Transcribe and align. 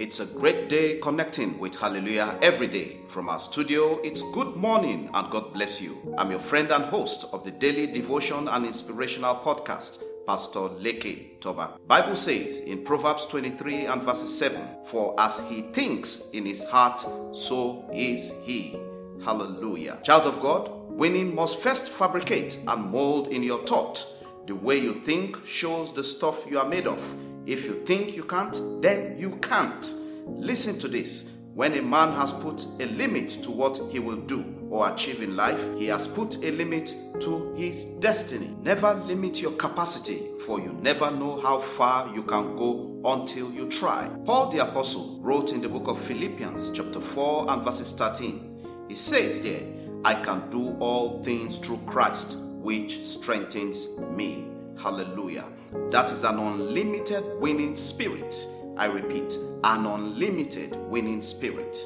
It's 0.00 0.18
a 0.18 0.24
great 0.24 0.70
day 0.70 0.98
connecting 0.98 1.58
with 1.58 1.78
Hallelujah 1.78 2.38
every 2.40 2.68
day. 2.68 3.00
From 3.06 3.28
our 3.28 3.38
studio, 3.38 4.00
it's 4.00 4.22
good 4.32 4.56
morning 4.56 5.10
and 5.12 5.30
God 5.30 5.52
bless 5.52 5.82
you. 5.82 6.14
I'm 6.16 6.30
your 6.30 6.40
friend 6.40 6.70
and 6.70 6.84
host 6.84 7.26
of 7.34 7.44
the 7.44 7.50
daily 7.50 7.86
devotion 7.86 8.48
and 8.48 8.64
inspirational 8.64 9.36
podcast, 9.44 10.02
Pastor 10.26 10.70
Leke 10.80 11.38
Toba. 11.42 11.76
Bible 11.86 12.16
says 12.16 12.60
in 12.60 12.82
Proverbs 12.82 13.26
23 13.26 13.84
and 13.84 14.02
verses 14.02 14.38
7, 14.38 14.86
For 14.86 15.20
as 15.20 15.46
he 15.50 15.60
thinks 15.74 16.30
in 16.30 16.46
his 16.46 16.64
heart, 16.64 17.02
so 17.36 17.84
is 17.92 18.32
he. 18.42 18.78
Hallelujah. 19.22 19.98
Child 20.02 20.28
of 20.28 20.40
God, 20.40 20.70
winning 20.88 21.34
must 21.34 21.62
first 21.62 21.90
fabricate 21.90 22.58
and 22.66 22.90
mold 22.90 23.28
in 23.28 23.42
your 23.42 23.66
thought. 23.66 24.06
The 24.46 24.54
way 24.54 24.78
you 24.78 24.94
think 24.94 25.46
shows 25.46 25.92
the 25.92 26.02
stuff 26.02 26.50
you 26.50 26.58
are 26.58 26.66
made 26.66 26.86
of. 26.86 27.29
If 27.46 27.64
you 27.64 27.84
think 27.84 28.16
you 28.16 28.24
can't, 28.24 28.56
then 28.82 29.18
you 29.18 29.36
can't. 29.36 29.90
Listen 30.26 30.78
to 30.80 30.88
this. 30.88 31.38
When 31.54 31.74
a 31.74 31.82
man 31.82 32.14
has 32.14 32.32
put 32.32 32.64
a 32.78 32.86
limit 32.86 33.28
to 33.42 33.50
what 33.50 33.80
he 33.90 33.98
will 33.98 34.20
do 34.20 34.68
or 34.70 34.92
achieve 34.92 35.20
in 35.20 35.36
life, 35.36 35.76
he 35.76 35.86
has 35.86 36.06
put 36.06 36.36
a 36.44 36.52
limit 36.52 36.94
to 37.20 37.52
his 37.54 37.86
destiny. 37.98 38.54
Never 38.62 38.94
limit 38.94 39.42
your 39.42 39.52
capacity, 39.52 40.22
for 40.46 40.60
you 40.60 40.72
never 40.80 41.10
know 41.10 41.40
how 41.40 41.58
far 41.58 42.14
you 42.14 42.22
can 42.22 42.54
go 42.54 43.00
until 43.04 43.50
you 43.52 43.68
try. 43.68 44.08
Paul 44.24 44.52
the 44.52 44.60
Apostle 44.60 45.18
wrote 45.20 45.52
in 45.52 45.60
the 45.60 45.68
book 45.68 45.88
of 45.88 46.00
Philippians, 46.00 46.70
chapter 46.70 47.00
4 47.00 47.50
and 47.50 47.62
verses 47.64 47.92
13. 47.92 48.86
He 48.88 48.94
says 48.94 49.42
there, 49.42 49.62
I 50.04 50.14
can 50.14 50.48
do 50.50 50.76
all 50.78 51.22
things 51.22 51.58
through 51.58 51.80
Christ, 51.84 52.38
which 52.38 53.04
strengthens 53.04 53.98
me. 53.98 54.46
Hallelujah. 54.80 55.44
That 55.90 56.10
is 56.12 56.24
an 56.24 56.38
unlimited 56.38 57.24
winning 57.40 57.76
spirit. 57.76 58.34
I 58.76 58.86
repeat, 58.86 59.36
an 59.64 59.86
unlimited 59.86 60.74
winning 60.76 61.22
spirit. 61.22 61.78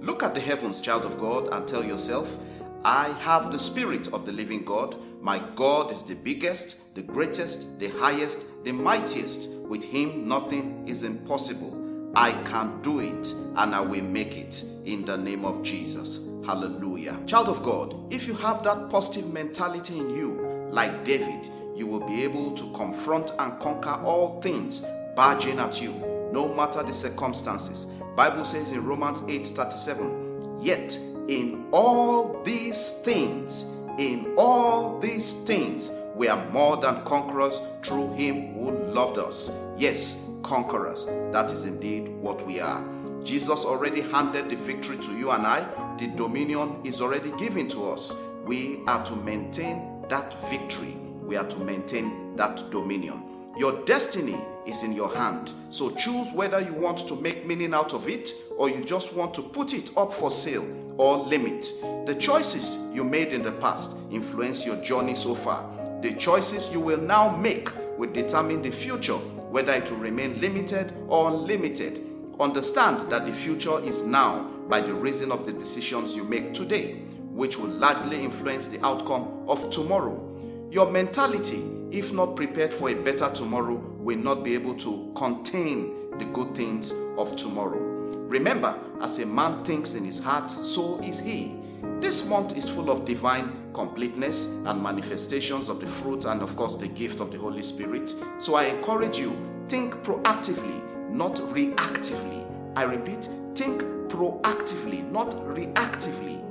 Look 0.00 0.22
at 0.22 0.34
the 0.34 0.40
heavens, 0.40 0.80
child 0.80 1.04
of 1.04 1.18
God, 1.18 1.52
and 1.52 1.66
tell 1.66 1.84
yourself, 1.84 2.38
I 2.84 3.08
have 3.20 3.52
the 3.52 3.58
spirit 3.58 4.12
of 4.12 4.26
the 4.26 4.32
living 4.32 4.64
God. 4.64 4.96
My 5.20 5.38
God 5.54 5.92
is 5.92 6.02
the 6.02 6.16
biggest, 6.16 6.94
the 6.96 7.02
greatest, 7.02 7.78
the 7.78 7.88
highest, 7.88 8.64
the 8.64 8.72
mightiest. 8.72 9.50
With 9.68 9.84
him, 9.84 10.26
nothing 10.26 10.88
is 10.88 11.04
impossible. 11.04 12.10
I 12.14 12.32
can 12.42 12.82
do 12.82 12.98
it 12.98 13.32
and 13.56 13.74
I 13.74 13.80
will 13.80 14.02
make 14.02 14.36
it 14.36 14.62
in 14.84 15.04
the 15.04 15.16
name 15.16 15.44
of 15.44 15.62
Jesus. 15.62 16.28
Hallelujah. 16.44 17.18
Child 17.26 17.48
of 17.48 17.62
God, 17.62 18.12
if 18.12 18.26
you 18.26 18.34
have 18.34 18.64
that 18.64 18.90
positive 18.90 19.32
mentality 19.32 19.98
in 19.98 20.10
you, 20.10 20.68
like 20.70 21.04
David, 21.04 21.50
you 21.74 21.86
will 21.86 22.06
be 22.06 22.22
able 22.22 22.52
to 22.52 22.72
confront 22.72 23.32
and 23.38 23.58
conquer 23.60 24.00
all 24.04 24.40
things 24.40 24.84
barging 25.14 25.58
at 25.58 25.80
you, 25.80 25.92
no 26.32 26.54
matter 26.54 26.82
the 26.82 26.92
circumstances. 26.92 27.86
Bible 28.16 28.44
says 28.44 28.72
in 28.72 28.84
Romans 28.84 29.22
8:37, 29.22 30.60
yet 30.60 30.98
in 31.28 31.66
all 31.72 32.42
these 32.42 33.00
things, 33.02 33.70
in 33.98 34.34
all 34.36 34.98
these 34.98 35.32
things, 35.44 35.90
we 36.14 36.28
are 36.28 36.44
more 36.50 36.76
than 36.76 37.04
conquerors 37.04 37.60
through 37.82 38.12
him 38.14 38.54
who 38.54 38.70
loved 38.92 39.18
us. 39.18 39.50
Yes, 39.78 40.28
conquerors. 40.42 41.06
That 41.32 41.50
is 41.50 41.64
indeed 41.64 42.08
what 42.20 42.46
we 42.46 42.60
are. 42.60 42.84
Jesus 43.24 43.64
already 43.64 44.00
handed 44.00 44.50
the 44.50 44.56
victory 44.56 44.98
to 44.98 45.16
you 45.16 45.30
and 45.30 45.46
I. 45.46 45.64
The 45.98 46.08
dominion 46.08 46.80
is 46.84 47.00
already 47.00 47.30
given 47.38 47.68
to 47.68 47.90
us. 47.90 48.14
We 48.44 48.82
are 48.86 49.04
to 49.04 49.16
maintain 49.16 50.02
that 50.08 50.34
victory. 50.50 50.96
We 51.26 51.36
are 51.36 51.46
to 51.46 51.58
maintain 51.60 52.36
that 52.36 52.62
dominion. 52.70 53.22
Your 53.56 53.84
destiny 53.84 54.38
is 54.66 54.82
in 54.82 54.92
your 54.92 55.14
hand. 55.14 55.52
So 55.70 55.90
choose 55.90 56.32
whether 56.32 56.60
you 56.60 56.72
want 56.72 57.06
to 57.08 57.16
make 57.16 57.46
meaning 57.46 57.74
out 57.74 57.92
of 57.94 58.08
it 58.08 58.30
or 58.56 58.70
you 58.70 58.82
just 58.82 59.14
want 59.14 59.34
to 59.34 59.42
put 59.42 59.74
it 59.74 59.90
up 59.96 60.12
for 60.12 60.30
sale 60.30 60.64
or 60.96 61.18
limit. 61.18 61.66
The 62.06 62.14
choices 62.14 62.94
you 62.94 63.04
made 63.04 63.32
in 63.32 63.42
the 63.42 63.52
past 63.52 63.96
influence 64.10 64.64
your 64.64 64.76
journey 64.76 65.14
so 65.14 65.34
far. 65.34 65.68
The 66.00 66.14
choices 66.14 66.72
you 66.72 66.80
will 66.80 67.00
now 67.00 67.36
make 67.36 67.68
will 67.98 68.12
determine 68.12 68.62
the 68.62 68.70
future, 68.70 69.16
whether 69.16 69.72
it 69.72 69.90
will 69.90 69.98
remain 69.98 70.40
limited 70.40 70.92
or 71.08 71.30
unlimited. 71.30 72.06
Understand 72.40 73.12
that 73.12 73.26
the 73.26 73.32
future 73.32 73.78
is 73.80 74.02
now 74.02 74.48
by 74.68 74.80
the 74.80 74.94
reason 74.94 75.30
of 75.30 75.44
the 75.44 75.52
decisions 75.52 76.16
you 76.16 76.24
make 76.24 76.54
today, 76.54 76.94
which 77.30 77.58
will 77.58 77.68
largely 77.68 78.22
influence 78.24 78.68
the 78.68 78.84
outcome 78.84 79.44
of 79.46 79.70
tomorrow. 79.70 80.31
Your 80.72 80.90
mentality, 80.90 81.62
if 81.90 82.14
not 82.14 82.34
prepared 82.34 82.72
for 82.72 82.88
a 82.88 82.94
better 82.94 83.30
tomorrow, 83.30 83.74
will 83.74 84.16
not 84.16 84.42
be 84.42 84.54
able 84.54 84.74
to 84.76 85.12
contain 85.14 86.18
the 86.18 86.24
good 86.24 86.54
things 86.54 86.94
of 87.18 87.36
tomorrow. 87.36 87.78
Remember, 88.26 88.74
as 89.02 89.18
a 89.18 89.26
man 89.26 89.62
thinks 89.66 89.92
in 89.92 90.02
his 90.02 90.18
heart, 90.18 90.50
so 90.50 90.98
is 91.02 91.20
he. 91.20 91.54
This 92.00 92.26
month 92.26 92.56
is 92.56 92.70
full 92.70 92.90
of 92.90 93.04
divine 93.04 93.70
completeness 93.74 94.46
and 94.64 94.82
manifestations 94.82 95.68
of 95.68 95.78
the 95.78 95.86
fruit 95.86 96.24
and, 96.24 96.40
of 96.40 96.56
course, 96.56 96.76
the 96.76 96.88
gift 96.88 97.20
of 97.20 97.30
the 97.32 97.38
Holy 97.38 97.62
Spirit. 97.62 98.14
So 98.38 98.54
I 98.54 98.64
encourage 98.64 99.18
you, 99.18 99.36
think 99.68 99.94
proactively 99.96 100.82
not 101.10 101.36
reactively. 101.36 102.46
I 102.76 102.84
repeat, 102.84 103.28
think 103.54 103.82
proactively, 104.08 105.04
not 105.10 105.32
reactively. 105.32 106.42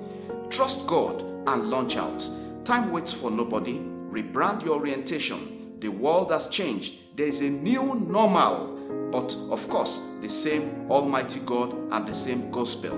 Trust 0.52 0.86
God 0.86 1.24
and 1.48 1.72
launch 1.72 1.98
out. 1.98 2.24
Time 2.64 2.92
waits 2.92 3.12
for 3.12 3.32
nobody. 3.32 3.91
Rebrand 4.12 4.66
your 4.66 4.76
orientation. 4.76 5.80
The 5.80 5.88
world 5.88 6.32
has 6.32 6.50
changed. 6.50 6.96
There 7.16 7.28
is 7.28 7.42
a 7.42 7.50
new 7.50 7.96
normal, 7.96 9.10
but 9.10 9.34
of 9.50 9.66
course, 9.70 10.06
the 10.22 10.28
same 10.28 10.92
Almighty 10.92 11.40
God 11.46 11.74
and 11.94 12.06
the 12.06 12.14
same 12.14 12.52
gospel. 12.52 12.92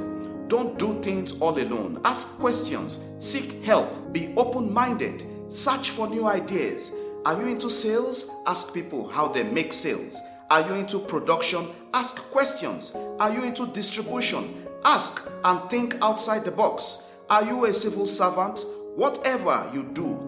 Don't 0.47 0.79
do 0.79 0.99
things 1.03 1.39
all 1.39 1.55
alone. 1.59 2.01
Ask 2.03 2.39
questions, 2.39 3.05
seek 3.19 3.63
help, 3.63 4.11
be 4.11 4.33
open 4.35 4.73
minded, 4.73 5.23
search 5.49 5.91
for 5.91 6.07
new 6.07 6.27
ideas. 6.27 6.91
Are 7.25 7.39
you 7.39 7.47
into 7.47 7.69
sales? 7.69 8.31
Ask 8.47 8.73
people 8.73 9.07
how 9.07 9.27
they 9.27 9.43
make 9.43 9.71
sales. 9.71 10.19
Are 10.49 10.61
you 10.67 10.73
into 10.73 10.97
production? 10.97 11.67
Ask 11.93 12.31
questions. 12.31 12.91
Are 13.19 13.31
you 13.31 13.43
into 13.43 13.67
distribution? 13.67 14.65
Ask 14.83 15.31
and 15.45 15.69
think 15.69 15.95
outside 16.01 16.43
the 16.43 16.51
box. 16.51 17.07
Are 17.29 17.43
you 17.43 17.65
a 17.65 17.73
civil 17.73 18.07
servant? 18.07 18.65
Whatever 18.95 19.69
you 19.73 19.83
do, 19.83 20.22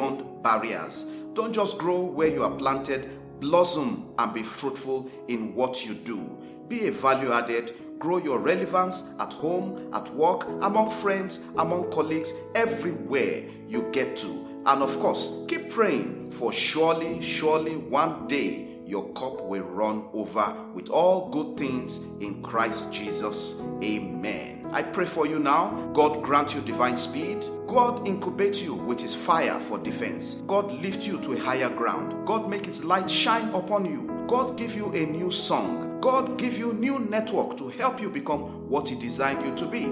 beyond 0.00 0.42
barriers. 0.42 1.12
Don't 1.34 1.52
just 1.52 1.78
grow 1.78 2.02
where 2.02 2.28
you 2.28 2.42
are 2.42 2.56
planted, 2.56 3.10
blossom 3.40 4.12
and 4.18 4.32
be 4.32 4.42
fruitful 4.42 5.10
in 5.28 5.54
what 5.54 5.86
you 5.86 5.94
do. 5.94 6.18
Be 6.68 6.86
a 6.86 6.92
value 6.92 7.32
added, 7.32 7.74
grow 7.98 8.18
your 8.18 8.38
relevance 8.38 9.14
at 9.20 9.32
home, 9.32 9.90
at 9.92 10.12
work, 10.14 10.46
among 10.62 10.90
friends, 10.90 11.46
among 11.58 11.90
colleagues, 11.90 12.32
everywhere 12.54 13.44
you 13.68 13.90
get 13.92 14.16
to. 14.18 14.62
And 14.66 14.82
of 14.82 14.98
course, 14.98 15.44
keep 15.48 15.70
praying 15.70 16.30
for 16.30 16.52
surely, 16.52 17.22
surely 17.22 17.76
one 17.76 18.28
day 18.28 18.69
your 18.90 19.08
cup 19.12 19.40
will 19.42 19.62
run 19.62 20.04
over 20.12 20.52
with 20.74 20.90
all 20.90 21.30
good 21.30 21.56
things 21.56 22.18
in 22.20 22.42
Christ 22.42 22.92
Jesus. 22.92 23.62
Amen. 23.80 24.66
I 24.72 24.82
pray 24.82 25.06
for 25.06 25.26
you 25.28 25.38
now. 25.38 25.90
God 25.92 26.22
grant 26.22 26.56
you 26.56 26.60
divine 26.62 26.96
speed. 26.96 27.44
God 27.68 28.06
incubate 28.08 28.64
you 28.64 28.74
with 28.74 29.00
his 29.00 29.14
fire 29.14 29.60
for 29.60 29.78
defense. 29.80 30.42
God 30.48 30.72
lift 30.72 31.06
you 31.06 31.20
to 31.20 31.34
a 31.34 31.38
higher 31.38 31.68
ground. 31.68 32.26
God 32.26 32.50
make 32.50 32.66
his 32.66 32.84
light 32.84 33.08
shine 33.08 33.50
upon 33.50 33.84
you. 33.84 34.24
God 34.26 34.58
give 34.58 34.74
you 34.74 34.92
a 34.92 35.06
new 35.06 35.30
song. 35.30 36.00
God 36.00 36.36
give 36.36 36.58
you 36.58 36.72
new 36.72 36.98
network 36.98 37.56
to 37.58 37.68
help 37.68 38.00
you 38.00 38.10
become 38.10 38.68
what 38.68 38.88
he 38.88 38.96
designed 38.96 39.46
you 39.46 39.54
to 39.54 39.66
be. 39.66 39.84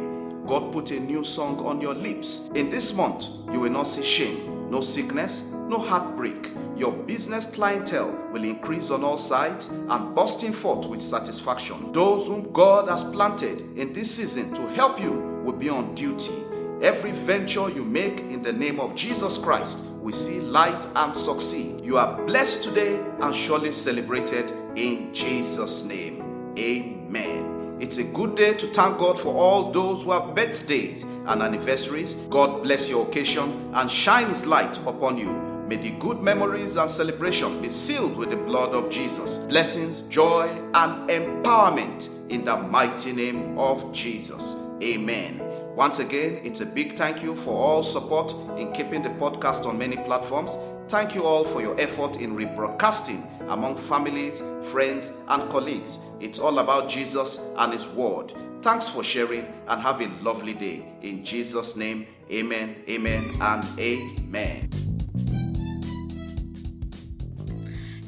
God 0.48 0.72
put 0.72 0.90
a 0.90 0.98
new 0.98 1.22
song 1.22 1.64
on 1.64 1.80
your 1.80 1.94
lips. 1.94 2.50
In 2.54 2.68
this 2.68 2.96
month, 2.96 3.28
you 3.52 3.60
will 3.60 3.70
not 3.70 3.86
see 3.86 4.02
shame, 4.02 4.70
no 4.70 4.80
sickness, 4.80 5.52
no 5.52 5.78
heartbreak 5.78 6.50
your 6.78 6.92
business 6.92 7.52
clientele 7.52 8.16
will 8.32 8.44
increase 8.44 8.90
on 8.90 9.02
all 9.02 9.18
sides 9.18 9.70
and 9.70 10.14
bursting 10.14 10.52
forth 10.52 10.86
with 10.86 11.02
satisfaction. 11.02 11.92
Those 11.92 12.28
whom 12.28 12.52
God 12.52 12.88
has 12.88 13.02
planted 13.02 13.76
in 13.76 13.92
this 13.92 14.14
season 14.14 14.54
to 14.54 14.68
help 14.68 15.00
you 15.00 15.42
will 15.44 15.56
be 15.56 15.68
on 15.68 15.94
duty. 15.96 16.34
Every 16.80 17.10
venture 17.10 17.68
you 17.68 17.84
make 17.84 18.20
in 18.20 18.42
the 18.42 18.52
name 18.52 18.78
of 18.78 18.94
Jesus 18.94 19.36
Christ 19.38 19.86
will 20.00 20.12
see 20.12 20.38
light 20.38 20.86
and 20.94 21.14
succeed. 21.14 21.84
You 21.84 21.98
are 21.98 22.24
blessed 22.24 22.62
today 22.62 23.04
and 23.20 23.34
surely 23.34 23.72
celebrated 23.72 24.52
in 24.76 25.12
Jesus' 25.12 25.82
name. 25.82 26.54
Amen. 26.56 27.76
It's 27.80 27.98
a 27.98 28.04
good 28.04 28.36
day 28.36 28.54
to 28.54 28.66
thank 28.68 28.98
God 28.98 29.18
for 29.18 29.34
all 29.34 29.72
those 29.72 30.04
who 30.04 30.12
have 30.12 30.34
birthdays 30.34 31.02
and 31.26 31.42
anniversaries. 31.42 32.14
God 32.30 32.62
bless 32.62 32.88
your 32.88 33.06
occasion 33.08 33.72
and 33.74 33.90
shine 33.90 34.28
His 34.28 34.46
light 34.46 34.76
upon 34.86 35.18
you. 35.18 35.47
May 35.68 35.76
the 35.76 35.90
good 35.98 36.22
memories 36.22 36.76
and 36.76 36.88
celebration 36.88 37.60
be 37.60 37.68
sealed 37.68 38.16
with 38.16 38.30
the 38.30 38.36
blood 38.36 38.70
of 38.70 38.88
Jesus. 38.88 39.36
Blessings, 39.48 40.00
joy, 40.08 40.48
and 40.72 41.10
empowerment 41.10 42.08
in 42.30 42.46
the 42.46 42.56
mighty 42.56 43.12
name 43.12 43.58
of 43.58 43.92
Jesus. 43.92 44.56
Amen. 44.82 45.42
Once 45.76 45.98
again, 45.98 46.40
it's 46.42 46.62
a 46.62 46.66
big 46.66 46.96
thank 46.96 47.22
you 47.22 47.36
for 47.36 47.54
all 47.54 47.82
support 47.82 48.34
in 48.58 48.72
keeping 48.72 49.02
the 49.02 49.10
podcast 49.10 49.66
on 49.66 49.76
many 49.76 49.98
platforms. 49.98 50.56
Thank 50.88 51.14
you 51.14 51.24
all 51.24 51.44
for 51.44 51.60
your 51.60 51.78
effort 51.78 52.16
in 52.16 52.34
rebroadcasting 52.34 53.50
among 53.50 53.76
families, 53.76 54.42
friends, 54.62 55.18
and 55.28 55.50
colleagues. 55.50 55.98
It's 56.18 56.38
all 56.38 56.60
about 56.60 56.88
Jesus 56.88 57.52
and 57.58 57.74
His 57.74 57.86
Word. 57.88 58.32
Thanks 58.62 58.88
for 58.88 59.04
sharing 59.04 59.46
and 59.68 59.82
have 59.82 60.00
a 60.00 60.08
lovely 60.22 60.54
day. 60.54 60.86
In 61.02 61.22
Jesus' 61.22 61.76
name, 61.76 62.06
amen, 62.30 62.76
amen, 62.88 63.36
and 63.42 63.78
amen. 63.78 64.77